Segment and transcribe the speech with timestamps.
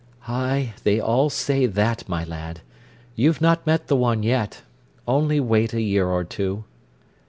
[0.27, 2.61] "Ay, they all say that, my lad.
[3.15, 4.63] You've not met the one yet.
[5.07, 6.63] Only wait a year or two."